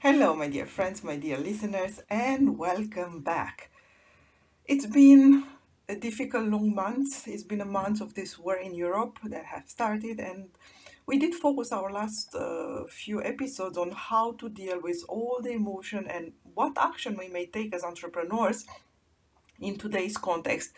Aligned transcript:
Hello, 0.00 0.32
my 0.32 0.46
dear 0.46 0.64
friends, 0.64 1.02
my 1.02 1.16
dear 1.16 1.36
listeners, 1.36 2.00
and 2.08 2.56
welcome 2.56 3.20
back. 3.20 3.68
It's 4.64 4.86
been 4.86 5.42
a 5.88 5.96
difficult 5.96 6.44
long 6.44 6.72
month. 6.72 7.26
It's 7.26 7.42
been 7.42 7.60
a 7.60 7.64
month 7.64 8.00
of 8.00 8.14
this 8.14 8.38
war 8.38 8.54
in 8.54 8.76
Europe 8.76 9.18
that 9.24 9.46
have 9.46 9.68
started, 9.68 10.20
and 10.20 10.50
we 11.06 11.18
did 11.18 11.34
focus 11.34 11.72
our 11.72 11.90
last 11.90 12.32
uh, 12.36 12.84
few 12.88 13.20
episodes 13.24 13.76
on 13.76 13.90
how 13.90 14.34
to 14.34 14.48
deal 14.48 14.80
with 14.80 15.02
all 15.08 15.40
the 15.42 15.50
emotion 15.50 16.06
and 16.06 16.30
what 16.54 16.78
action 16.78 17.16
we 17.18 17.26
may 17.26 17.46
take 17.46 17.74
as 17.74 17.82
entrepreneurs 17.82 18.66
in 19.58 19.78
today's 19.78 20.16
context. 20.16 20.70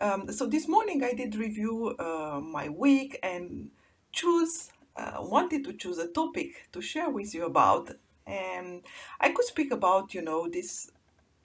Um, 0.00 0.32
so 0.32 0.46
this 0.46 0.66
morning 0.66 1.04
I 1.04 1.12
did 1.12 1.36
review 1.36 1.94
uh, 1.96 2.40
my 2.42 2.70
week 2.70 3.20
and 3.22 3.70
choose 4.10 4.72
uh, 4.96 5.16
wanted 5.18 5.64
to 5.64 5.72
choose 5.72 5.98
a 5.98 6.08
topic 6.08 6.68
to 6.72 6.80
share 6.80 7.10
with 7.10 7.34
you 7.34 7.44
about, 7.44 7.90
and 8.26 8.82
I 9.20 9.30
could 9.30 9.44
speak 9.44 9.72
about 9.72 10.14
you 10.14 10.22
know 10.22 10.48
this 10.48 10.90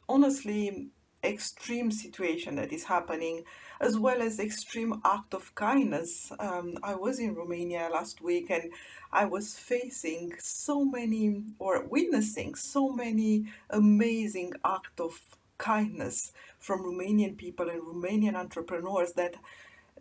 honestly 0.08 0.88
extreme 1.24 1.92
situation 1.92 2.56
that 2.56 2.72
is 2.72 2.86
happening, 2.86 3.44
as 3.82 3.98
well 4.00 4.22
as 4.22 4.40
extreme 4.40 5.02
act 5.04 5.34
of 5.34 5.54
kindness. 5.56 6.32
Um, 6.40 6.78
I 6.82 6.96
was 6.96 7.20
in 7.20 7.36
Romania 7.36 7.90
last 7.92 8.22
week 8.22 8.50
and 8.50 8.72
I 9.12 9.26
was 9.26 9.60
facing 9.60 10.34
so 10.40 10.86
many 10.86 11.44
or 11.60 11.84
witnessing 11.86 12.56
so 12.56 12.90
many 12.90 13.46
amazing 13.70 14.54
act 14.64 15.00
of 15.00 15.20
kindness 15.58 16.32
from 16.58 16.84
Romanian 16.84 17.36
people 17.38 17.70
and 17.70 17.82
Romanian 17.82 18.36
entrepreneurs 18.36 19.14
that 19.14 19.36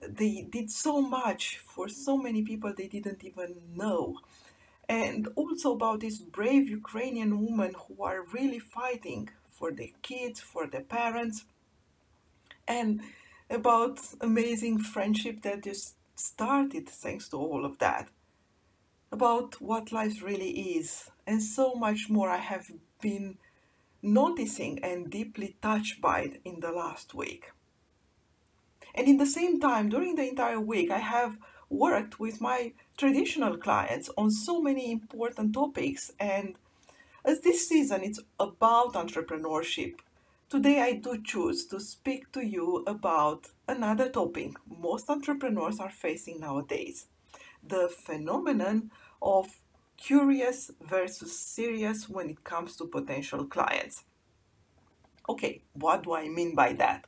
they 0.01 0.47
did 0.49 0.71
so 0.71 1.01
much 1.01 1.59
for 1.59 1.89
so 1.89 2.17
many 2.17 2.43
people 2.43 2.73
they 2.73 2.87
didn't 2.89 3.25
even 3.25 3.57
know. 3.75 4.19
And 4.89 5.29
also 5.37 5.73
about 5.73 6.01
these 6.01 6.21
brave 6.21 6.69
Ukrainian 6.69 7.45
women 7.45 7.75
who 7.75 8.03
are 8.03 8.25
really 8.33 8.59
fighting 8.59 9.29
for 9.47 9.71
their 9.71 9.93
kids, 10.03 10.41
for 10.41 10.67
their 10.67 10.83
parents, 10.83 11.45
and 12.67 13.03
about 13.51 14.01
amazing 14.21 14.79
friendship 14.79 15.43
that 15.43 15.65
just 15.65 15.97
started 16.15 16.89
thanks 16.89 17.29
to 17.29 17.37
all 17.37 17.65
of 17.65 17.79
that. 17.79 18.09
About 19.11 19.61
what 19.61 19.93
life 19.93 20.23
really 20.23 20.51
is, 20.79 21.11
and 21.27 21.43
so 21.43 21.75
much 21.75 22.09
more 22.09 22.31
I 22.31 22.39
have 22.39 22.71
been 23.01 23.39
noticing 24.03 24.79
and 24.85 25.11
deeply 25.11 25.57
touched 25.63 26.01
by 26.01 26.21
it 26.21 26.41
in 26.45 26.61
the 26.61 26.73
last 26.73 27.15
week. 27.15 27.53
And 28.95 29.07
in 29.07 29.17
the 29.17 29.27
same 29.27 29.61
time, 29.61 29.89
during 29.89 30.15
the 30.15 30.29
entire 30.29 30.61
week, 30.61 30.91
I 30.91 30.99
have 30.99 31.39
worked 31.71 32.19
with 32.19 32.41
my 32.41 32.73
traditional 32.97 33.57
clients 33.57 34.11
on 34.17 34.31
so 34.31 34.61
many 34.61 34.91
important 34.91 35.53
topics 35.53 36.13
and 36.19 36.57
as 37.25 37.41
this 37.41 37.69
season 37.69 38.03
is 38.03 38.21
about 38.41 38.95
entrepreneurship, 38.95 39.97
today 40.49 40.81
I 40.81 40.93
do 40.93 41.21
choose 41.23 41.67
to 41.67 41.79
speak 41.79 42.33
to 42.33 42.41
you 42.41 42.85
about 42.87 43.49
another 43.67 44.09
topic 44.09 44.53
most 44.67 45.11
entrepreneurs 45.11 45.79
are 45.79 45.91
facing 45.91 46.41
nowadays 46.41 47.07
the 47.63 47.89
phenomenon 47.89 48.91
of 49.21 49.59
curious 49.97 50.71
versus 50.81 51.39
serious 51.39 52.09
when 52.09 52.31
it 52.31 52.45
comes 52.45 52.77
to 52.77 52.87
potential 52.87 53.45
clients. 53.45 54.05
Okay, 55.29 55.63
what 55.75 56.05
do 56.05 56.15
I 56.15 56.29
mean 56.29 56.55
by 56.55 56.73
that? 56.75 57.07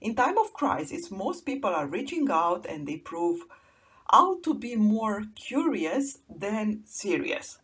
In 0.00 0.14
time 0.14 0.38
of 0.38 0.54
crisis, 0.54 1.10
most 1.10 1.44
people 1.44 1.70
are 1.70 1.86
reaching 1.86 2.30
out 2.30 2.64
and 2.66 2.86
they 2.86 2.96
prove 2.96 3.42
how 4.12 4.40
to 4.40 4.54
be 4.54 4.76
more 4.76 5.24
curious 5.34 6.18
than 6.28 6.82
serious 6.84 7.58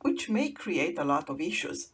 which 0.00 0.28
may 0.28 0.50
create 0.50 0.98
a 0.98 1.04
lot 1.04 1.28
of 1.28 1.40
issues. 1.40 1.90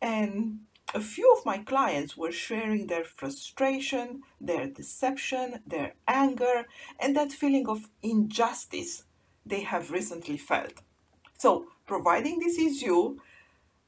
And 0.00 0.60
a 0.94 1.00
few 1.00 1.32
of 1.32 1.46
my 1.46 1.58
clients 1.58 2.16
were 2.16 2.32
sharing 2.32 2.86
their 2.86 3.04
frustration, 3.04 4.22
their 4.40 4.66
deception, 4.66 5.60
their 5.66 5.94
anger, 6.08 6.66
and 6.98 7.16
that 7.16 7.32
feeling 7.32 7.68
of 7.68 7.88
injustice 8.02 9.04
they 9.44 9.62
have 9.62 9.90
recently 9.90 10.36
felt. 10.36 10.82
So, 11.38 11.66
providing 11.86 12.38
this 12.38 12.58
is 12.58 12.82
you, 12.82 13.20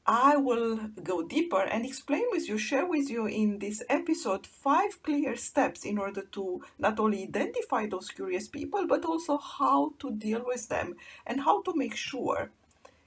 I 0.07 0.37
will 0.37 0.77
go 1.03 1.23
deeper 1.23 1.63
and 1.63 1.83
explain 1.83 2.25
with 2.29 2.47
you, 2.47 2.59
share 2.59 2.85
with 2.85 3.09
you 3.09 3.25
in 3.25 3.57
this 3.57 3.81
episode 3.89 4.45
five 4.45 5.01
clear 5.01 5.35
steps 5.35 5.83
in 5.83 5.97
order 5.97 6.21
to 6.33 6.61
not 6.77 6.99
only 6.99 7.23
identify 7.23 7.87
those 7.87 8.09
curious 8.09 8.47
people, 8.47 8.85
but 8.87 9.03
also 9.03 9.39
how 9.39 9.93
to 9.97 10.11
deal 10.11 10.43
with 10.45 10.69
them 10.69 10.95
and 11.25 11.41
how 11.41 11.63
to 11.63 11.73
make 11.75 11.95
sure 11.95 12.51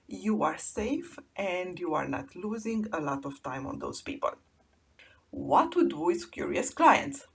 you 0.08 0.42
are 0.42 0.58
safe 0.58 1.20
and 1.36 1.78
you 1.78 1.94
are 1.94 2.08
not 2.08 2.34
losing 2.34 2.86
a 2.92 3.00
lot 3.00 3.24
of 3.24 3.44
time 3.44 3.64
on 3.64 3.78
those 3.78 4.02
people. 4.02 4.32
What 5.30 5.70
to 5.72 5.88
do 5.88 6.00
with 6.00 6.32
curious 6.32 6.70
clients? 6.70 7.28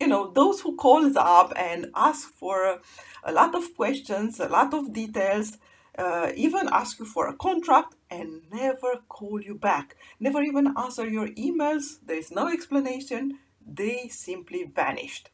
You 0.00 0.08
know, 0.08 0.32
those 0.32 0.62
who 0.62 0.74
calls 0.74 1.14
up 1.14 1.52
and 1.54 1.92
ask 1.94 2.28
for 2.28 2.80
a 3.22 3.30
lot 3.30 3.54
of 3.54 3.76
questions, 3.76 4.40
a 4.40 4.48
lot 4.48 4.74
of 4.74 4.92
details, 4.92 5.58
uh, 5.98 6.30
even 6.34 6.68
ask 6.72 6.98
you 6.98 7.04
for 7.04 7.28
a 7.28 7.36
contract 7.36 7.94
and 8.10 8.42
never 8.50 9.02
call 9.08 9.40
you 9.42 9.54
back, 9.54 9.96
never 10.18 10.42
even 10.42 10.74
answer 10.76 11.06
your 11.08 11.28
emails. 11.28 11.98
There 12.04 12.18
is 12.18 12.30
no 12.30 12.48
explanation. 12.48 13.38
They 13.66 14.08
simply 14.08 14.64
vanished. 14.64 15.30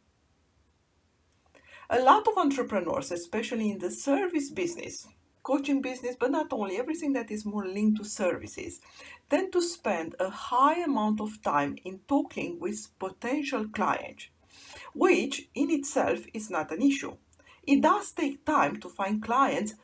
A 1.88 2.00
lot 2.00 2.26
of 2.26 2.36
entrepreneurs, 2.36 3.12
especially 3.12 3.70
in 3.70 3.78
the 3.78 3.90
service 3.90 4.50
business, 4.50 5.06
coaching 5.44 5.80
business, 5.80 6.16
but 6.18 6.32
not 6.32 6.52
only, 6.52 6.76
everything 6.76 7.12
that 7.12 7.30
is 7.30 7.46
more 7.46 7.64
linked 7.64 7.98
to 7.98 8.04
services, 8.04 8.80
tend 9.30 9.52
to 9.52 9.62
spend 9.62 10.16
a 10.18 10.28
high 10.28 10.82
amount 10.82 11.20
of 11.20 11.40
time 11.42 11.76
in 11.84 12.00
talking 12.08 12.58
with 12.58 12.88
potential 12.98 13.68
clients, 13.68 14.26
which 14.92 15.48
in 15.54 15.70
itself 15.70 16.26
is 16.34 16.50
not 16.50 16.72
an 16.72 16.82
issue. 16.82 17.16
It 17.62 17.82
does 17.82 18.10
take 18.10 18.44
time 18.44 18.80
to 18.80 18.88
find 18.88 19.22
clients, 19.22 19.74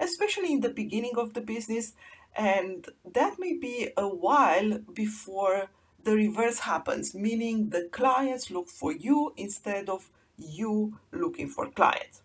especially 0.00 0.52
in 0.52 0.60
the 0.60 0.68
beginning 0.68 1.12
of 1.16 1.34
the 1.34 1.40
business, 1.40 1.92
and 2.36 2.88
that 3.04 3.38
may 3.38 3.52
be 3.52 3.90
a 3.96 4.08
while 4.08 4.78
before 4.92 5.68
the 6.02 6.14
reverse 6.14 6.60
happens, 6.60 7.14
meaning 7.14 7.70
the 7.70 7.88
clients 7.92 8.50
look 8.50 8.68
for 8.68 8.92
you 8.92 9.32
instead 9.36 9.88
of 9.88 10.10
you 10.36 10.98
looking 11.12 11.48
for 11.48 11.70
clients. 11.70 12.22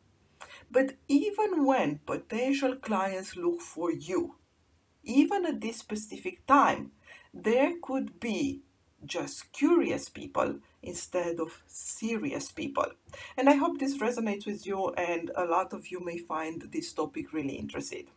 But 0.71 0.95
even 1.07 1.65
when 1.65 1.99
potential 2.05 2.75
clients 2.75 3.35
look 3.35 3.61
for 3.61 3.91
you, 3.91 4.35
even 5.03 5.45
at 5.45 5.61
this 5.61 5.77
specific 5.77 6.45
time, 6.45 6.91
there 7.33 7.73
could 7.81 8.19
be 8.19 8.61
just 9.05 9.51
curious 9.53 10.09
people 10.09 10.59
instead 10.81 11.39
of 11.39 11.63
serious 11.67 12.51
people. 12.51 12.85
And 13.37 13.49
I 13.49 13.55
hope 13.55 13.79
this 13.79 13.97
resonates 13.97 14.45
with 14.45 14.65
you, 14.65 14.89
and 14.93 15.31
a 15.35 15.45
lot 15.45 15.73
of 15.73 15.91
you 15.91 16.03
may 16.03 16.17
find 16.17 16.61
this 16.71 16.93
topic 16.93 17.33
really 17.33 17.55
interesting. 17.55 18.07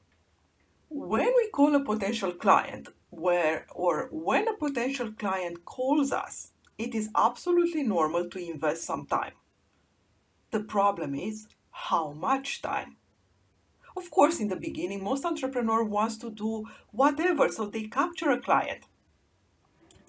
When 0.89 1.33
we 1.37 1.51
call 1.51 1.75
a 1.75 1.85
potential 1.85 2.33
client, 2.33 2.89
where 3.11 3.67
or 3.75 4.09
when 4.13 4.49
a 4.49 4.55
potential 4.55 5.13
client 5.13 5.65
calls 5.65 6.13
us, 6.13 6.53
it 6.79 6.95
is 6.95 7.11
absolutely 7.15 7.83
normal 7.83 8.29
to 8.31 8.39
invest 8.39 8.85
some 8.85 9.07
time. 9.07 9.33
The 10.51 10.61
problem 10.61 11.15
is 11.15 11.47
how 11.71 12.13
much 12.13 12.63
time? 12.63 12.97
Of 13.97 14.11
course, 14.11 14.41
in 14.41 14.49
the 14.49 14.57
beginning, 14.57 15.03
most 15.03 15.25
entrepreneur 15.25 15.85
wants 15.85 16.17
to 16.19 16.31
do 16.31 16.67
whatever, 16.93 17.49
so 17.49 17.67
they 17.67 17.85
capture 17.85 18.31
a 18.31 18.41
client. 18.41 18.85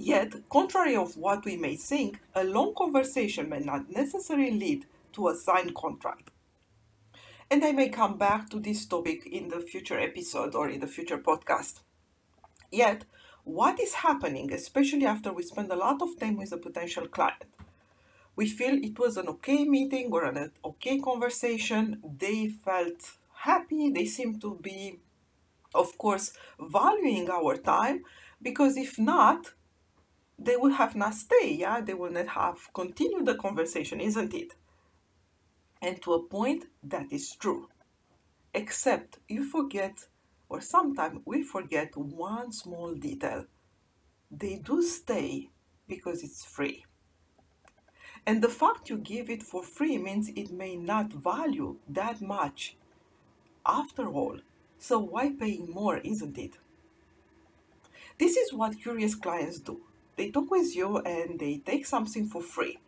Yet, 0.03 0.50
contrary 0.50 0.95
of 0.95 1.15
what 1.15 1.45
we 1.45 1.57
may 1.57 1.75
think, 1.75 2.21
a 2.33 2.44
long 2.44 2.74
conversation 2.74 3.48
may 3.48 3.59
not 3.59 3.92
necessarily 3.92 4.50
lead 4.50 4.86
to 5.13 5.27
a 5.27 5.36
signed 5.36 5.75
contract. 5.75 6.31
And 7.51 7.63
I 7.63 7.71
may 7.71 7.89
come 7.89 8.18
back 8.18 8.50
to 8.50 8.59
this 8.59 8.83
topic 8.88 9.27
in 9.27 9.50
the 9.50 9.59
future 9.59 10.00
episode 10.00 10.56
or 10.56 10.69
in 10.69 10.80
the 10.80 10.88
future 10.88 11.19
podcast. 11.19 11.81
Yet, 12.71 13.06
what 13.44 13.80
is 13.80 13.94
happening, 13.94 14.51
especially 14.51 15.06
after 15.06 15.31
we 15.31 15.44
spend 15.44 15.71
a 15.71 15.75
lot 15.75 16.01
of 16.01 16.19
time 16.19 16.38
with 16.38 16.51
a 16.51 16.57
potential 16.57 17.07
client? 17.07 17.45
we 18.36 18.48
feel 18.48 18.75
it 18.83 18.98
was 18.98 19.18
an 19.18 19.27
okay 19.27 19.65
meeting 19.65 20.09
or 20.12 20.24
an 20.24 20.51
okay 20.65 20.98
conversation. 21.00 22.01
They 22.18 22.48
felt 22.48 23.18
happy. 23.33 23.92
They 23.92 24.06
seem 24.06 24.39
to 24.39 24.57
be, 24.62 25.00
of 25.75 25.95
course, 25.98 26.33
valuing 26.59 27.30
our 27.30 27.57
time 27.57 28.03
because 28.42 28.77
if 28.77 28.98
not, 28.98 29.51
they 30.43 30.57
would 30.57 30.73
have 30.73 30.95
not 30.95 31.13
stayed. 31.13 31.59
Yeah, 31.59 31.81
they 31.81 31.93
would 31.93 32.13
not 32.13 32.27
have 32.29 32.73
continued 32.73 33.25
the 33.25 33.35
conversation, 33.35 34.01
isn't 34.01 34.33
it? 34.33 34.55
And 35.81 36.01
to 36.01 36.13
a 36.13 36.23
point, 36.23 36.65
that 36.83 37.11
is 37.11 37.35
true. 37.35 37.69
Except 38.53 39.19
you 39.27 39.43
forget, 39.43 40.07
or 40.49 40.61
sometimes 40.61 41.21
we 41.25 41.43
forget 41.43 41.95
one 41.95 42.51
small 42.51 42.93
detail. 42.93 43.45
They 44.29 44.55
do 44.57 44.81
stay 44.81 45.49
because 45.88 46.23
it's 46.23 46.43
free. 46.43 46.85
And 48.25 48.41
the 48.41 48.49
fact 48.49 48.89
you 48.89 48.97
give 48.97 49.29
it 49.29 49.43
for 49.43 49.63
free 49.63 49.97
means 49.97 50.29
it 50.29 50.51
may 50.51 50.75
not 50.75 51.11
value 51.13 51.77
that 51.89 52.21
much 52.21 52.75
after 53.65 54.07
all. 54.07 54.39
So 54.77 54.99
why 54.99 55.31
paying 55.31 55.69
more, 55.71 55.97
isn't 55.97 56.38
it? 56.38 56.57
This 58.17 58.35
is 58.38 58.53
what 58.53 58.81
curious 58.81 59.15
clients 59.15 59.59
do. 59.59 59.81
They 60.15 60.29
talk 60.31 60.51
with 60.51 60.75
you 60.75 60.97
and 60.99 61.39
they 61.39 61.61
take 61.65 61.85
something 61.85 62.27
for 62.27 62.41
free. 62.41 62.79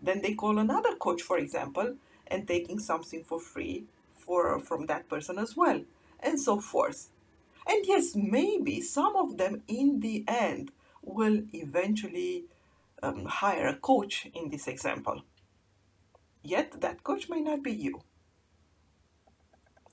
Then 0.00 0.20
they 0.20 0.34
call 0.34 0.58
another 0.58 0.96
coach, 0.96 1.22
for 1.22 1.38
example, 1.38 1.96
and 2.26 2.46
taking 2.46 2.78
something 2.78 3.24
for 3.24 3.40
free 3.40 3.84
for 4.14 4.58
from 4.58 4.86
that 4.86 5.08
person 5.08 5.38
as 5.38 5.56
well, 5.56 5.82
and 6.20 6.40
so 6.40 6.58
forth. 6.60 7.10
And 7.66 7.84
yes, 7.86 8.14
maybe 8.14 8.80
some 8.80 9.16
of 9.16 9.38
them 9.38 9.62
in 9.68 10.00
the 10.00 10.24
end 10.28 10.70
will 11.02 11.42
eventually 11.52 12.44
um, 13.02 13.26
hire 13.26 13.66
a 13.68 13.76
coach 13.76 14.26
in 14.34 14.50
this 14.50 14.66
example. 14.66 15.22
Yet 16.42 16.80
that 16.80 17.04
coach 17.04 17.28
may 17.28 17.40
not 17.40 17.62
be 17.62 17.72
you. 17.72 18.02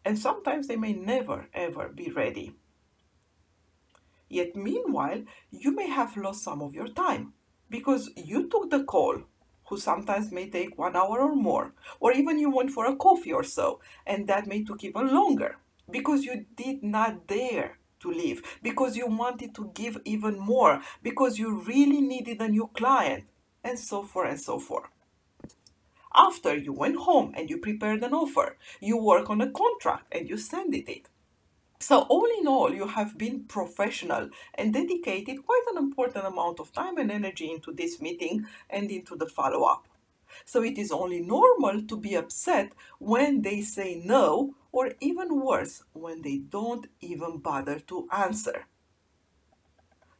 And 0.04 0.18
sometimes 0.18 0.68
they 0.68 0.75
may 0.75 0.94
never 0.94 1.48
ever 1.54 1.89
be 1.89 2.10
ready. 2.10 2.56
Yet 4.31 4.56
meanwhile, 4.56 5.24
you 5.51 5.75
may 5.75 5.89
have 5.89 6.16
lost 6.16 6.42
some 6.42 6.62
of 6.62 6.74
your 6.74 6.88
time 6.88 7.33
because 7.69 8.10
you 8.16 8.48
took 8.48 8.69
the 8.69 8.86
call, 8.86 9.24
who 9.65 9.77
sometimes 9.77 10.32
may 10.32 10.50
take 10.50 10.77
one 10.77 10.96
hour 10.96 11.20
or 11.20 11.36
more, 11.36 11.74
or 12.00 12.13
even 12.13 12.39
you 12.39 12.50
went 12.50 12.72
for 12.72 12.86
a 12.86 12.96
coffee 12.96 13.34
or 13.34 13.44
so, 13.44 13.82
and 14.08 14.27
that 14.27 14.48
may 14.48 14.63
took 14.63 14.86
even 14.86 15.13
longer 15.13 15.58
because 15.89 16.24
you 16.24 16.46
did 16.56 16.82
not 16.82 17.27
dare 17.27 17.77
to 18.00 18.10
leave, 18.10 18.41
because 18.63 18.96
you 18.96 19.06
wanted 19.06 19.53
to 19.53 19.70
give 19.75 19.98
even 20.06 20.39
more, 20.39 20.82
because 21.03 21.38
you 21.38 21.62
really 21.67 22.00
needed 22.00 22.41
a 22.41 22.48
new 22.48 22.67
client, 22.74 23.25
and 23.65 23.77
so 23.77 24.01
forth 24.01 24.29
and 24.29 24.39
so 24.39 24.60
forth. 24.60 24.89
After 26.15 26.56
you 26.56 26.72
went 26.72 26.96
home 26.96 27.34
and 27.36 27.50
you 27.50 27.58
prepared 27.58 28.01
an 28.03 28.13
offer, 28.13 28.58
you 28.79 28.96
work 28.98 29.29
on 29.29 29.41
a 29.41 29.51
contract 29.51 30.06
and 30.13 30.29
you 30.29 30.38
send 30.38 30.74
it. 30.74 31.10
So, 31.82 32.02
all 32.02 32.28
in 32.40 32.48
all, 32.48 32.72
you 32.72 32.86
have 32.86 33.18
been 33.18 33.46
professional 33.46 34.30
and 34.54 34.72
dedicated 34.72 35.44
quite 35.44 35.64
an 35.72 35.80
important 35.80 36.28
amount 36.28 36.60
of 36.60 36.72
time 36.72 37.00
and 37.00 37.12
energy 37.12 37.50
into 37.50 37.74
this 37.74 38.00
meeting 38.00 38.46
and 38.70 38.92
into 38.92 39.16
the 39.16 39.26
follow 39.26 39.64
up. 39.64 39.88
So, 40.46 40.62
it 40.62 40.78
is 40.78 40.92
only 40.92 41.22
normal 41.22 41.82
to 41.82 41.98
be 41.98 42.14
upset 42.14 42.74
when 43.00 43.42
they 43.42 43.62
say 43.62 44.00
no 44.06 44.54
or 44.72 44.92
even 45.00 45.42
worse, 45.44 45.84
when 45.94 46.22
they 46.22 46.38
don't 46.38 46.86
even 47.00 47.40
bother 47.40 47.80
to 47.80 48.08
answer. 48.12 48.68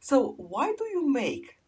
So, 0.00 0.34
why 0.38 0.74
do 0.76 0.84
you 0.86 1.08
make? 1.08 1.58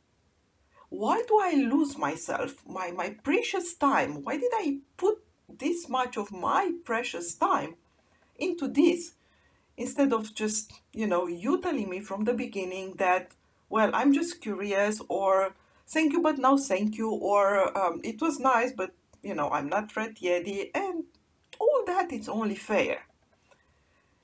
Why 0.88 1.22
do 1.28 1.38
I 1.40 1.52
lose 1.54 1.96
myself, 1.96 2.56
my, 2.66 2.90
my 2.90 3.10
precious 3.22 3.74
time? 3.74 4.24
Why 4.24 4.38
did 4.38 4.50
I 4.54 4.78
put 4.96 5.18
this 5.48 5.88
much 5.88 6.16
of 6.16 6.32
my 6.32 6.72
precious 6.84 7.32
time 7.36 7.76
into 8.36 8.66
this 8.66 9.14
instead 9.76 10.12
of 10.12 10.34
just, 10.34 10.72
you 10.92 11.06
know, 11.06 11.26
you 11.26 11.60
telling 11.60 11.88
me 11.90 12.00
from 12.00 12.24
the 12.24 12.34
beginning 12.34 12.94
that, 12.98 13.32
well, 13.68 13.90
I'm 13.92 14.12
just 14.12 14.40
curious, 14.40 15.00
or 15.08 15.54
thank 15.88 16.12
you, 16.12 16.22
but 16.22 16.38
now 16.38 16.56
thank 16.56 16.96
you, 16.96 17.10
or 17.10 17.76
um, 17.76 18.00
it 18.04 18.20
was 18.20 18.38
nice, 18.38 18.72
but, 18.72 18.92
you 19.22 19.34
know, 19.34 19.50
I'm 19.50 19.68
not 19.68 19.96
ready 19.96 20.20
yet, 20.20 20.46
and 20.74 21.04
all 21.58 21.84
that 21.86 22.12
is 22.12 22.28
only 22.28 22.54
fair. 22.54 23.06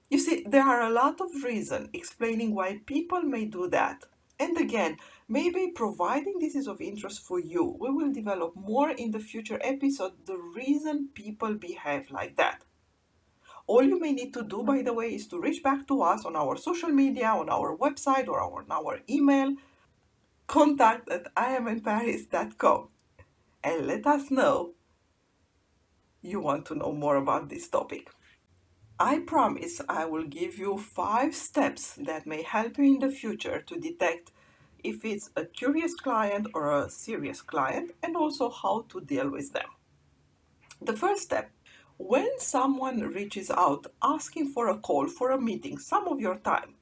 You 0.08 0.18
see, 0.18 0.44
there 0.46 0.64
are 0.64 0.82
a 0.82 0.90
lot 0.90 1.20
of 1.20 1.44
reasons 1.44 1.88
explaining 1.92 2.54
why 2.54 2.80
people 2.84 3.22
may 3.22 3.44
do 3.44 3.68
that. 3.68 4.04
And 4.40 4.56
again, 4.58 4.96
maybe 5.28 5.70
providing 5.74 6.38
this 6.40 6.54
is 6.54 6.66
of 6.66 6.80
interest 6.80 7.20
for 7.20 7.38
you, 7.38 7.76
we 7.78 7.90
will 7.90 8.12
develop 8.12 8.56
more 8.56 8.90
in 8.90 9.10
the 9.10 9.20
future 9.20 9.60
episode 9.62 10.26
the 10.26 10.38
reason 10.38 11.10
people 11.14 11.54
behave 11.54 12.10
like 12.10 12.36
that. 12.36 12.64
All 13.70 13.84
you 13.84 14.00
may 14.00 14.12
need 14.12 14.32
to 14.34 14.42
do, 14.42 14.64
by 14.64 14.82
the 14.82 14.92
way, 14.92 15.08
is 15.14 15.28
to 15.28 15.40
reach 15.40 15.62
back 15.62 15.86
to 15.88 16.02
us 16.02 16.24
on 16.24 16.34
our 16.34 16.56
social 16.56 16.88
media, 16.88 17.28
on 17.42 17.48
our 17.48 17.76
website, 17.76 18.26
or 18.26 18.40
on 18.40 18.66
our 18.78 18.98
email. 19.08 19.50
contact 20.50 21.08
at 21.16 21.32
iaminparis.com 21.36 22.88
and 23.62 23.86
let 23.86 24.04
us 24.14 24.30
know 24.38 24.72
you 26.20 26.40
want 26.40 26.66
to 26.66 26.74
know 26.74 26.92
more 26.92 27.16
about 27.16 27.48
this 27.48 27.68
topic. 27.68 28.10
I 28.98 29.20
promise 29.20 29.80
I 29.88 30.06
will 30.06 30.24
give 30.24 30.58
you 30.58 30.76
five 30.76 31.36
steps 31.36 31.94
that 32.08 32.26
may 32.26 32.42
help 32.42 32.78
you 32.78 32.84
in 32.94 32.98
the 32.98 33.12
future 33.20 33.62
to 33.68 33.78
detect 33.88 34.32
if 34.82 35.04
it's 35.04 35.30
a 35.36 35.44
curious 35.44 35.94
client 35.94 36.48
or 36.52 36.64
a 36.72 36.90
serious 36.90 37.40
client 37.42 37.92
and 38.02 38.16
also 38.16 38.50
how 38.50 38.86
to 38.88 39.00
deal 39.00 39.30
with 39.30 39.52
them. 39.52 39.70
The 40.82 40.96
first 40.96 41.22
step 41.22 41.50
when 42.02 42.40
someone 42.40 43.00
reaches 43.00 43.50
out 43.50 43.86
asking 44.02 44.48
for 44.48 44.68
a 44.70 44.78
call 44.78 45.06
for 45.06 45.30
a 45.30 45.40
meeting, 45.40 45.76
some 45.76 46.08
of 46.08 46.18
your 46.18 46.36
time, 46.36 46.74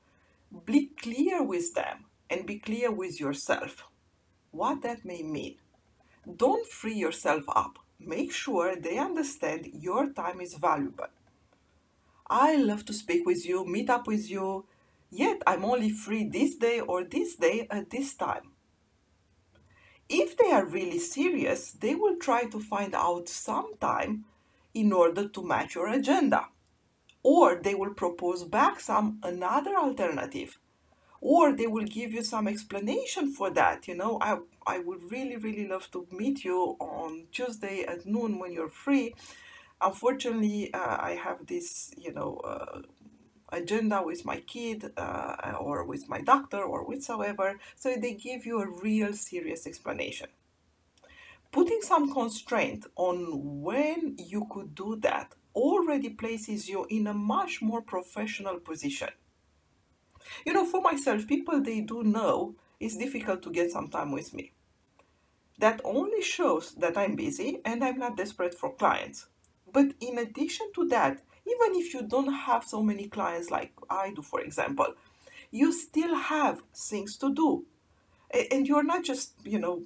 be 0.65 0.87
clear 0.97 1.43
with 1.43 1.75
them 1.75 2.05
and 2.31 2.47
be 2.47 2.57
clear 2.57 2.93
with 2.93 3.19
yourself 3.19 3.85
what 4.53 4.81
that 4.83 5.05
may 5.05 5.23
mean. 5.25 5.57
Don't 6.37 6.69
free 6.69 6.95
yourself 6.95 7.43
up. 7.49 7.81
Make 7.99 8.33
sure 8.33 8.77
they 8.77 8.97
understand 8.97 9.69
your 9.73 10.09
time 10.13 10.41
is 10.41 10.55
valuable. 10.55 11.09
I 12.31 12.55
love 12.55 12.85
to 12.85 12.93
speak 12.93 13.27
with 13.27 13.45
you, 13.45 13.67
meet 13.67 13.91
up 13.91 14.07
with 14.07 14.31
you, 14.31 14.67
yet 15.11 15.43
I'm 15.49 15.65
only 15.65 15.91
free 15.91 16.29
this 16.29 16.55
day 16.55 16.79
or 16.79 17.03
this 17.03 17.35
day 17.35 17.67
at 17.73 17.91
this 17.91 18.15
time. 18.15 18.53
If 20.09 20.37
they 20.37 20.53
are 20.53 20.65
really 20.65 21.01
serious, 21.01 21.73
they 21.73 21.97
will 21.97 22.17
try 22.17 22.45
to 22.45 22.61
find 22.61 22.95
out 22.95 23.29
some 23.29 23.75
time 23.81 24.25
in 24.75 24.93
order 24.93 25.29
to 25.29 25.43
match 25.43 25.75
your 25.75 25.89
agenda. 25.89 26.49
Or 27.23 27.57
they 27.57 27.75
will 27.75 27.95
propose 27.95 28.45
back 28.45 28.81
some 28.81 29.19
another 29.23 29.75
alternative. 29.77 30.59
Or 31.21 31.53
they 31.53 31.67
will 31.67 31.85
give 31.85 32.13
you 32.13 32.23
some 32.23 32.47
explanation 32.47 33.33
for 33.33 33.51
that 33.51 33.89
you 33.89 33.97
know 33.97 34.19
i 34.21 34.39
i 34.67 34.79
would 34.79 35.11
really 35.11 35.37
really 35.37 35.67
love 35.67 35.91
to 35.91 36.07
meet 36.13 36.45
you 36.45 36.77
on 36.79 37.27
tuesday 37.33 37.83
at 37.83 38.07
noon 38.07 38.39
when 38.39 38.53
you're 38.53 38.69
free. 38.69 39.15
Unfortunately 39.81 40.73
uh, 40.73 40.97
i 41.01 41.13
have 41.25 41.47
this 41.47 41.91
you 41.97 42.13
know 42.13 42.37
uh, 42.45 42.83
agenda 43.51 44.03
with 44.03 44.25
my 44.25 44.39
kid 44.41 44.93
uh, 44.97 45.55
or 45.59 45.85
with 45.85 46.09
my 46.09 46.21
doctor 46.21 46.63
or 46.63 46.85
whatsoever. 46.85 47.59
So 47.77 47.97
they 47.97 48.15
give 48.15 48.47
you 48.47 48.61
a 48.61 48.69
real 48.69 49.13
serious 49.15 49.67
explanation 49.67 50.29
putting 51.51 51.81
some 51.83 52.13
constraint 52.13 52.87
on 52.97 53.63
when 53.63 54.17
you 54.19 54.47
could 54.51 54.75
do 54.75 54.97
that 54.97 55.35
already 55.55 56.11
places 56.11 56.69
you 56.69 56.87
in 56.89 57.07
a 57.07 57.15
much 57.15 57.61
more 57.63 57.83
professional 57.83 58.59
position 58.61 59.09
you 60.45 60.53
know, 60.53 60.65
for 60.65 60.81
myself, 60.81 61.27
people 61.27 61.61
they 61.63 61.81
do 61.81 62.03
know 62.03 62.55
it's 62.81 62.97
difficult 62.97 63.43
to 63.43 63.51
get 63.51 63.71
some 63.71 63.89
time 63.89 64.13
with 64.13 64.35
me. 64.35 64.53
That 65.59 65.81
only 65.85 66.23
shows 66.23 66.75
that 66.75 66.97
I'm 66.97 67.17
busy 67.17 67.61
and 67.65 67.83
I'm 67.83 67.99
not 67.99 68.17
desperate 68.17 68.55
for 68.55 68.75
clients. 68.75 69.27
But 69.73 69.95
in 70.01 70.19
addition 70.19 70.71
to 70.75 70.87
that, 70.89 71.23
even 71.47 71.81
if 71.81 71.93
you 71.93 72.03
don't 72.03 72.33
have 72.33 72.65
so 72.65 72.83
many 72.83 73.09
clients 73.09 73.51
like 73.51 73.73
I 73.91 74.13
do, 74.13 74.23
for 74.23 74.41
example, 74.41 74.95
you 75.51 75.73
still 75.73 76.15
have 76.15 76.63
things 76.75 77.17
to 77.19 77.35
do. 77.35 77.65
And 78.53 78.67
you're 78.67 78.85
not 78.85 79.05
just, 79.05 79.33
you 79.45 79.59
know, 79.59 79.83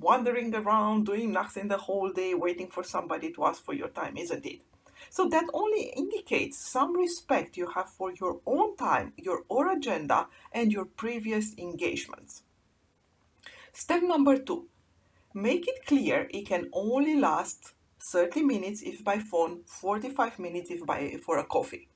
wandering 0.00 0.54
around 0.54 1.06
doing 1.06 1.30
nothing 1.30 1.68
the 1.68 1.76
whole 1.76 2.10
day 2.10 2.34
waiting 2.34 2.68
for 2.68 2.82
somebody 2.82 3.30
to 3.32 3.44
ask 3.44 3.62
for 3.62 3.74
your 3.74 3.88
time, 3.88 4.16
isn't 4.16 4.46
it? 4.46 4.62
So 5.10 5.28
that 5.28 5.46
only 5.52 5.92
indicates 5.96 6.58
some 6.58 6.96
respect 6.96 7.56
you 7.56 7.68
have 7.68 7.88
for 7.90 8.12
your 8.12 8.40
own 8.46 8.76
time, 8.76 9.12
your 9.16 9.44
own 9.48 9.76
agenda, 9.76 10.28
and 10.52 10.72
your 10.72 10.84
previous 10.84 11.54
engagements. 11.56 12.42
Step 13.72 14.02
number 14.02 14.36
two 14.36 14.66
make 15.32 15.68
it 15.68 15.86
clear 15.86 16.26
it 16.30 16.46
can 16.46 16.68
only 16.72 17.14
last 17.14 17.72
30 18.00 18.42
minutes 18.42 18.82
if 18.82 19.04
by 19.04 19.18
phone, 19.18 19.60
45 19.66 20.38
minutes 20.38 20.70
if 20.70 20.84
by 20.84 21.16
for 21.24 21.38
a 21.38 21.44
coffee. 21.44 21.88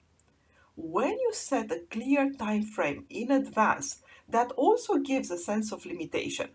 When 0.77 1.11
you 1.11 1.31
set 1.33 1.71
a 1.73 1.81
clear 1.91 2.33
time 2.33 2.63
frame 2.63 3.07
in 3.09 3.31
advance, 3.31 4.03
that 4.29 4.53
also 4.53 4.99
gives 4.99 5.31
a 5.31 5.39
sense 5.39 5.73
of 5.73 5.87
limitation. 5.87 6.51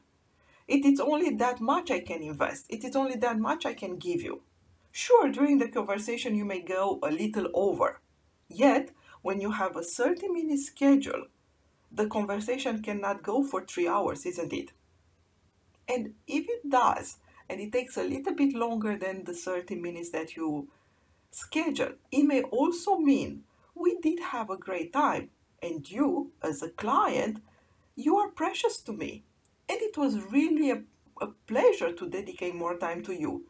It 0.70 0.86
is 0.86 1.00
only 1.00 1.32
that 1.32 1.60
much 1.60 1.90
I 1.90 2.00
can 2.00 2.22
invest. 2.22 2.68
It 2.70 2.84
is 2.84 2.96
only 2.96 3.16
that 3.16 3.40
much 3.40 3.66
I 3.66 3.74
can 3.74 3.98
give 3.98 4.22
you. 4.22 4.44
Sure, 4.92 5.28
during 5.32 5.58
the 5.58 5.68
conversation 5.68 6.36
you 6.36 6.46
may 6.46 6.62
go 6.62 7.00
a 7.02 7.10
little 7.10 7.48
over. 7.56 8.02
Yet, 8.48 8.92
when 9.24 9.42
you 9.42 9.50
have 9.50 9.76
a 9.76 9.82
30 9.82 10.28
minute 10.28 10.60
schedule, 10.60 11.26
the 11.92 12.06
conversation 12.06 12.84
cannot 12.84 13.24
go 13.24 13.44
for 13.44 13.66
three 13.66 13.88
hours, 13.88 14.28
isn't 14.28 14.54
it? 14.54 14.72
And 15.88 16.14
if 16.28 16.46
it 16.48 16.70
does, 16.70 17.18
and 17.50 17.60
it 17.60 17.72
takes 17.72 17.98
a 17.98 18.04
little 18.04 18.36
bit 18.36 18.54
longer 18.54 18.96
than 18.96 19.24
the 19.24 19.34
30 19.34 19.74
minutes 19.74 20.12
that 20.12 20.36
you 20.36 20.70
schedule, 21.32 21.94
it 22.12 22.24
may 22.24 22.44
also 22.44 23.00
mean 23.00 23.44
we 23.74 23.98
did 24.02 24.20
have 24.20 24.52
a 24.52 24.58
great 24.58 24.94
time, 24.94 25.32
and 25.64 25.90
you, 25.90 26.32
as 26.44 26.62
a 26.62 26.70
client, 26.70 27.42
you 27.96 28.18
are 28.18 28.30
precious 28.30 28.78
to 28.82 28.94
me. 28.94 29.24
And 29.70 29.80
it 29.82 29.98
was 29.98 30.24
really 30.32 30.72
a, 30.72 30.84
a 31.22 31.28
pleasure 31.48 31.94
to 31.94 32.10
dedicate 32.10 32.56
more 32.56 32.78
time 32.78 33.04
to 33.04 33.14
you. 33.14 33.46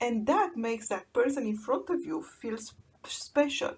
And 0.00 0.26
that 0.26 0.56
makes 0.56 0.88
that 0.88 1.12
person 1.12 1.46
in 1.46 1.56
front 1.56 1.90
of 1.90 2.04
you 2.04 2.22
feel 2.22 2.58
special. 3.04 3.76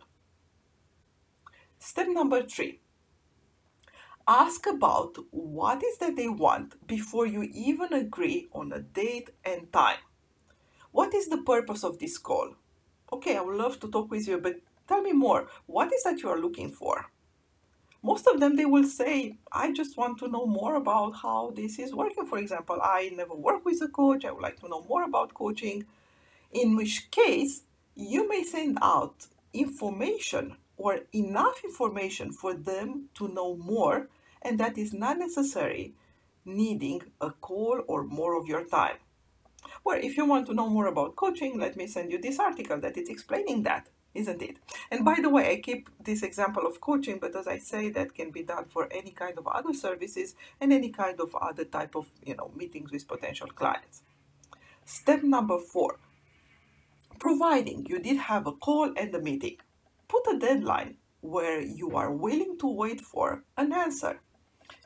Step 1.78 2.08
number 2.08 2.42
three 2.42 2.80
ask 4.28 4.66
about 4.66 5.16
what 5.30 5.82
is 5.82 5.98
that 5.98 6.14
they 6.16 6.28
want 6.28 6.86
before 6.86 7.26
you 7.26 7.42
even 7.52 7.92
agree 7.92 8.48
on 8.52 8.72
a 8.72 8.78
date 8.80 9.30
and 9.44 9.72
time. 9.72 9.98
What 10.92 11.14
is 11.14 11.28
the 11.28 11.38
purpose 11.42 11.82
of 11.84 11.98
this 11.98 12.18
call? 12.18 12.54
Okay, 13.12 13.36
I 13.36 13.40
would 13.40 13.56
love 13.56 13.80
to 13.80 13.90
talk 13.90 14.10
with 14.10 14.28
you, 14.28 14.38
but 14.38 14.60
tell 14.86 15.02
me 15.02 15.12
more. 15.12 15.48
What 15.66 15.92
is 15.92 16.04
that 16.04 16.22
you 16.22 16.28
are 16.28 16.40
looking 16.40 16.70
for? 16.70 17.10
Most 18.02 18.26
of 18.26 18.40
them, 18.40 18.56
they 18.56 18.64
will 18.64 18.84
say, 18.84 19.36
I 19.52 19.72
just 19.72 19.96
want 19.96 20.18
to 20.18 20.28
know 20.28 20.46
more 20.46 20.74
about 20.74 21.16
how 21.22 21.52
this 21.54 21.78
is 21.78 21.94
working. 21.94 22.24
For 22.24 22.38
example, 22.38 22.78
I 22.82 23.10
never 23.14 23.34
work 23.34 23.64
with 23.64 23.82
a 23.82 23.88
coach. 23.88 24.24
I 24.24 24.32
would 24.32 24.42
like 24.42 24.58
to 24.60 24.68
know 24.68 24.84
more 24.88 25.04
about 25.04 25.34
coaching 25.34 25.84
in 26.50 26.76
which 26.76 27.10
case 27.10 27.62
you 27.94 28.28
may 28.28 28.42
send 28.42 28.78
out 28.80 29.26
information 29.52 30.56
or 30.76 31.00
enough 31.12 31.62
information 31.62 32.32
for 32.32 32.54
them 32.54 33.08
to 33.14 33.28
know 33.28 33.54
more, 33.56 34.08
and 34.40 34.58
that 34.58 34.78
is 34.78 34.94
not 34.94 35.18
necessary 35.18 35.94
needing 36.46 37.02
a 37.20 37.30
call 37.30 37.82
or 37.86 38.02
more 38.04 38.34
of 38.34 38.46
your 38.46 38.64
time. 38.64 38.96
Well, 39.84 40.00
if 40.02 40.16
you 40.16 40.24
want 40.24 40.46
to 40.46 40.54
know 40.54 40.70
more 40.70 40.86
about 40.86 41.16
coaching, 41.16 41.58
let 41.58 41.76
me 41.76 41.86
send 41.86 42.10
you 42.10 42.18
this 42.18 42.38
article 42.38 42.80
that 42.80 42.96
is 42.96 43.10
explaining 43.10 43.62
that, 43.64 43.90
isn't 44.14 44.42
it? 44.42 44.58
And 44.90 45.04
by 45.04 45.16
the 45.20 45.30
way, 45.30 45.50
I 45.50 45.60
keep 45.60 45.88
this 46.02 46.22
example 46.22 46.66
of 46.66 46.80
coaching, 46.80 47.18
but 47.20 47.36
as 47.36 47.46
I 47.46 47.58
say, 47.58 47.90
that 47.90 48.14
can 48.14 48.30
be 48.30 48.42
done 48.42 48.64
for 48.64 48.88
any 48.90 49.12
kind 49.12 49.38
of 49.38 49.46
other 49.46 49.72
services 49.72 50.34
and 50.60 50.72
any 50.72 50.90
kind 50.90 51.20
of 51.20 51.34
other 51.40 51.64
type 51.64 51.94
of, 51.94 52.06
you 52.24 52.36
know, 52.36 52.50
meetings 52.56 52.90
with 52.90 53.08
potential 53.08 53.48
clients. 53.48 54.02
Step 54.84 55.22
number 55.22 55.58
four, 55.58 55.98
providing 57.18 57.86
you 57.88 58.00
did 58.00 58.16
have 58.16 58.46
a 58.46 58.52
call 58.52 58.92
and 58.96 59.14
a 59.14 59.20
meeting. 59.20 59.58
Put 60.08 60.26
a 60.26 60.38
deadline 60.38 60.96
where 61.20 61.60
you 61.60 61.94
are 61.94 62.10
willing 62.10 62.58
to 62.58 62.66
wait 62.66 63.00
for 63.00 63.44
an 63.56 63.72
answer. 63.72 64.20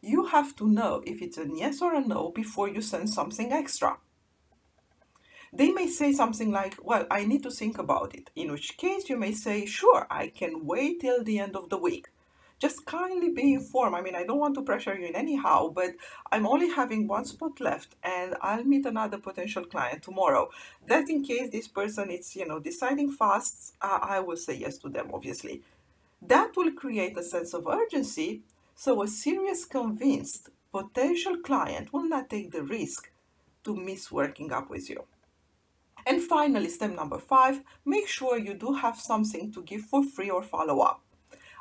You 0.02 0.26
have 0.26 0.54
to 0.57 0.69
know 0.69 1.02
if 1.07 1.23
it's 1.23 1.38
a 1.38 1.47
yes 1.49 1.81
or 1.81 1.95
a 1.95 2.00
no 2.00 2.31
before 2.31 2.69
you 2.69 2.83
send 2.83 3.09
something 3.09 3.52
extra. 3.52 3.99
They 5.54 5.70
may 5.70 5.87
say 5.87 6.12
something 6.12 6.50
like, 6.50 6.76
Well, 6.82 7.06
I 7.11 7.25
need 7.25 7.42
to 7.44 7.50
think 7.50 7.78
about 7.78 8.14
it, 8.14 8.30
in 8.34 8.50
which 8.52 8.76
case 8.76 9.08
you 9.08 9.16
may 9.16 9.32
say, 9.32 9.66
Sure, 9.66 10.06
I 10.11 10.28
can 10.28 10.66
wait 10.66 11.00
till 11.00 11.23
the 11.23 11.38
end 11.38 11.56
of 11.56 11.68
the 11.68 11.78
week 11.78 12.08
just 12.64 12.87
kindly 12.87 13.30
be 13.30 13.52
informed. 13.52 13.94
I 13.94 14.00
mean, 14.00 14.14
I 14.14 14.25
don't 14.25 14.38
want 14.38 14.54
to 14.54 14.62
pressure 14.62 14.96
you 14.96 15.06
in 15.06 15.14
anyhow, 15.14 15.68
but 15.68 15.90
I'm 16.32 16.46
only 16.46 16.70
having 16.70 17.06
one 17.06 17.25
spot 17.26 17.61
left 17.61 17.94
and 18.02 18.34
I'll 18.40 18.64
meet 18.64 18.87
another 18.87 19.18
potential 19.18 19.64
client 19.64 20.02
tomorrow. 20.02 20.49
That 20.87 21.11
in 21.11 21.23
case 21.25 21.50
this 21.50 21.68
person 21.68 22.11
is, 22.11 22.34
you 22.37 22.46
know, 22.46 22.61
deciding 22.61 23.12
fast, 23.12 23.75
uh, 23.82 23.99
I 24.02 24.20
will 24.20 24.37
say 24.37 24.54
yes 24.54 24.78
to 24.78 24.88
them, 24.88 25.11
obviously. 25.12 25.62
That 26.23 26.56
will 26.56 26.73
create 26.73 27.18
a 27.18 27.23
sense 27.23 27.52
of 27.52 27.66
urgency. 27.66 28.40
So 28.75 29.02
a 29.02 29.08
serious, 29.08 29.64
convinced 29.66 30.49
potential 30.73 31.37
client 31.38 31.92
will 31.92 32.08
not 32.08 32.30
take 32.30 32.50
the 32.50 32.62
risk 32.62 33.11
to 33.64 33.76
miss 33.76 34.11
working 34.11 34.52
up 34.52 34.70
with 34.70 34.88
you. 34.88 35.04
And 36.06 36.23
finally, 36.23 36.68
step 36.68 36.94
number 36.94 37.18
five, 37.18 37.62
make 37.84 38.08
sure 38.08 38.38
you 38.38 38.54
do 38.54 38.75
have 38.75 39.00
something 39.00 39.50
to 39.52 39.62
give 39.62 39.82
for 39.82 40.04
free 40.04 40.30
or 40.30 40.42
follow 40.42 40.80
up. 40.80 41.00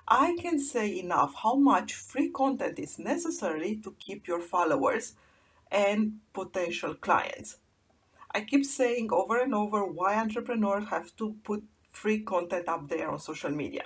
I 0.07 0.35
can 0.41 0.59
say 0.59 0.99
enough 0.99 1.33
how 1.43 1.55
much 1.55 1.93
free 1.93 2.29
content 2.29 2.77
is 2.77 2.99
necessary 2.99 3.79
to 3.83 3.95
keep 3.99 4.27
your 4.27 4.41
followers 4.41 5.13
and 5.71 6.19
potential 6.33 6.93
clients. 6.93 7.57
I 8.31 8.41
keep 8.41 8.65
saying 8.65 9.09
over 9.11 9.39
and 9.39 9.55
over 9.55 9.85
why 9.85 10.15
entrepreneurs 10.15 10.89
have 10.89 11.15
to 11.17 11.35
put 11.43 11.63
free 11.89 12.19
content 12.19 12.67
up 12.67 12.89
there 12.89 13.09
on 13.09 13.19
social 13.19 13.51
media. 13.51 13.83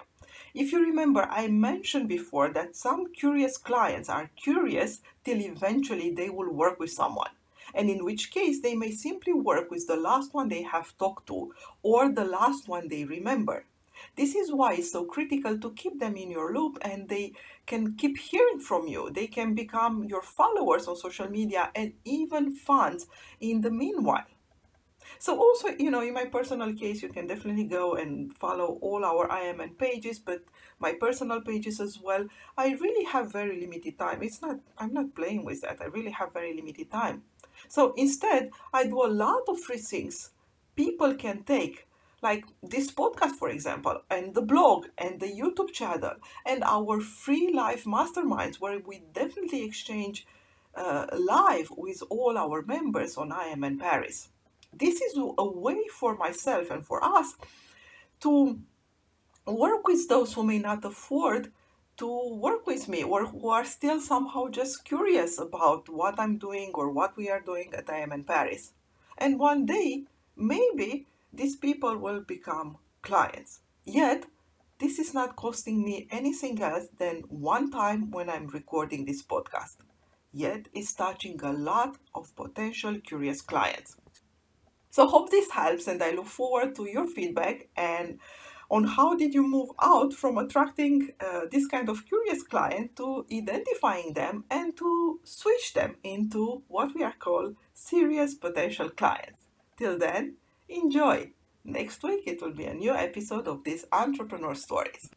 If 0.53 0.71
you 0.71 0.81
remember, 0.81 1.27
I 1.29 1.49
mentioned 1.49 2.07
before 2.07 2.49
that 2.53 2.75
some 2.75 3.13
curious 3.13 3.57
clients 3.57 4.09
are 4.09 4.31
curious 4.35 5.01
till 5.23 5.39
eventually 5.39 6.11
they 6.11 6.29
will 6.29 6.51
work 6.51 6.79
with 6.79 6.91
someone. 6.91 7.29
And 7.73 7.89
in 7.89 8.03
which 8.03 8.31
case, 8.31 8.61
they 8.61 8.75
may 8.75 8.91
simply 8.91 9.33
work 9.33 9.69
with 9.71 9.87
the 9.87 9.95
last 9.97 10.33
one 10.33 10.49
they 10.49 10.63
have 10.63 10.97
talked 10.97 11.27
to 11.27 11.53
or 11.81 12.11
the 12.11 12.25
last 12.25 12.67
one 12.67 12.87
they 12.87 13.05
remember. 13.05 13.65
This 14.15 14.35
is 14.35 14.51
why 14.51 14.73
it's 14.75 14.91
so 14.91 15.05
critical 15.05 15.57
to 15.57 15.71
keep 15.71 15.99
them 15.99 16.15
in 16.15 16.29
your 16.29 16.53
loop 16.53 16.77
and 16.81 17.09
they 17.09 17.33
can 17.65 17.95
keep 17.95 18.17
hearing 18.17 18.59
from 18.59 18.87
you. 18.87 19.09
They 19.11 19.27
can 19.27 19.55
become 19.55 20.03
your 20.03 20.21
followers 20.21 20.87
on 20.87 20.95
social 20.95 21.29
media 21.29 21.71
and 21.75 21.93
even 22.05 22.53
fans 22.53 23.07
in 23.39 23.61
the 23.61 23.71
meanwhile. 23.71 24.25
So 25.19 25.39
also, 25.39 25.69
you 25.79 25.89
know, 25.89 26.01
in 26.01 26.13
my 26.13 26.25
personal 26.25 26.73
case, 26.73 27.01
you 27.01 27.09
can 27.09 27.27
definitely 27.27 27.63
go 27.63 27.95
and 27.95 28.33
follow 28.33 28.77
all 28.81 29.03
our 29.03 29.27
IMN 29.27 29.77
pages, 29.77 30.19
but 30.19 30.41
my 30.79 30.93
personal 30.93 31.41
pages 31.41 31.79
as 31.79 31.99
well. 31.99 32.27
I 32.57 32.73
really 32.73 33.05
have 33.05 33.31
very 33.31 33.59
limited 33.59 33.97
time. 33.97 34.21
It's 34.21 34.41
not, 34.41 34.57
I'm 34.77 34.93
not 34.93 35.15
playing 35.15 35.43
with 35.45 35.61
that. 35.61 35.81
I 35.81 35.85
really 35.85 36.11
have 36.11 36.33
very 36.33 36.53
limited 36.53 36.91
time. 36.91 37.23
So 37.67 37.93
instead, 37.97 38.51
I 38.73 38.85
do 38.85 39.03
a 39.03 39.07
lot 39.07 39.43
of 39.47 39.59
free 39.59 39.77
things 39.77 40.31
people 40.77 41.15
can 41.15 41.43
take 41.43 41.87
like 42.23 42.45
this 42.63 42.89
podcast, 42.89 43.31
for 43.31 43.49
example, 43.49 44.01
and 44.09 44.33
the 44.33 44.41
blog 44.41 44.87
and 44.97 45.19
the 45.19 45.27
YouTube 45.27 45.71
channel 45.73 46.15
and 46.45 46.63
our 46.63 46.99
free 47.01 47.51
live 47.53 47.83
masterminds 47.83 48.55
where 48.55 48.79
we 48.79 49.03
definitely 49.13 49.63
exchange 49.63 50.25
uh, 50.75 51.05
live 51.13 51.69
with 51.75 52.01
all 52.09 52.37
our 52.37 52.61
members 52.61 53.17
on 53.17 53.31
IMN 53.31 53.79
Paris. 53.79 54.29
This 54.73 55.01
is 55.01 55.17
a 55.37 55.47
way 55.47 55.81
for 55.91 56.15
myself 56.15 56.71
and 56.71 56.85
for 56.85 57.03
us 57.03 57.35
to 58.21 58.59
work 59.45 59.87
with 59.87 60.07
those 60.07 60.33
who 60.33 60.43
may 60.43 60.59
not 60.59 60.85
afford 60.85 61.51
to 61.97 62.35
work 62.35 62.67
with 62.67 62.87
me 62.87 63.03
or 63.03 63.25
who 63.25 63.49
are 63.49 63.65
still 63.65 63.99
somehow 63.99 64.47
just 64.47 64.85
curious 64.85 65.39
about 65.39 65.89
what 65.89 66.19
I'm 66.19 66.37
doing 66.37 66.71
or 66.73 66.91
what 66.91 67.17
we 67.17 67.29
are 67.29 67.41
doing 67.41 67.73
at 67.73 67.87
IMN 67.87 68.25
Paris. 68.25 68.73
And 69.17 69.39
one 69.39 69.65
day, 69.65 70.03
maybe 70.35 71.07
these 71.33 71.55
people 71.55 71.97
will 71.97 72.21
become 72.21 72.77
clients. 73.01 73.59
Yet, 73.85 74.25
this 74.79 74.99
is 74.99 75.13
not 75.13 75.35
costing 75.35 75.83
me 75.83 76.07
anything 76.11 76.61
else 76.61 76.87
than 76.97 77.23
one 77.29 77.71
time 77.71 78.11
when 78.11 78.29
I'm 78.29 78.47
recording 78.47 79.05
this 79.05 79.23
podcast. 79.23 79.77
Yet, 80.31 80.67
it's 80.73 80.93
touching 80.93 81.41
a 81.41 81.51
lot 81.51 81.97
of 82.13 82.35
potential 82.35 82.99
curious 82.99 83.41
clients. 83.41 83.95
So 84.91 85.07
hope 85.07 85.29
this 85.29 85.51
helps 85.51 85.87
and 85.87 86.01
I 86.01 86.11
look 86.11 86.25
forward 86.25 86.75
to 86.75 86.89
your 86.89 87.07
feedback 87.07 87.67
and 87.75 88.19
on 88.69 88.83
how 88.83 89.15
did 89.15 89.33
you 89.33 89.47
move 89.47 89.69
out 89.81 90.13
from 90.13 90.37
attracting 90.37 91.09
uh, 91.19 91.41
this 91.51 91.67
kind 91.67 91.89
of 91.89 92.05
curious 92.05 92.43
client 92.43 92.95
to 92.95 93.25
identifying 93.31 94.13
them 94.13 94.43
and 94.49 94.75
to 94.77 95.19
switch 95.23 95.73
them 95.73 95.95
into 96.03 96.63
what 96.67 96.93
we 96.93 97.03
are 97.03 97.15
called 97.17 97.55
serious 97.73 98.35
potential 98.35 98.89
clients. 98.89 99.47
Till 99.77 99.97
then, 99.97 100.35
enjoy. 100.67 101.31
Next 101.63 102.03
week 102.03 102.23
it 102.25 102.41
will 102.41 102.53
be 102.53 102.65
a 102.65 102.73
new 102.73 102.93
episode 102.93 103.47
of 103.47 103.63
these 103.63 103.85
entrepreneur 103.91 104.55
stories. 104.55 105.09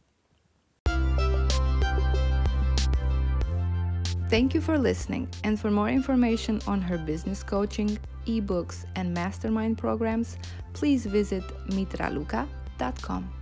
Thank 4.28 4.54
you 4.54 4.60
for 4.60 4.78
listening. 4.78 5.28
And 5.42 5.58
for 5.58 5.72
more 5.72 5.88
information 5.88 6.60
on 6.68 6.80
her 6.82 6.96
business 6.96 7.42
coaching, 7.42 7.98
ebooks, 8.26 8.84
and 8.94 9.12
mastermind 9.12 9.76
programs, 9.76 10.38
please 10.72 11.04
visit 11.04 11.42
meetraluca.com. 11.68 13.39